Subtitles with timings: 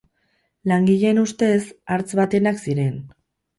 [0.71, 1.61] Langileen ustez,
[1.97, 3.01] hartz batenak ziren.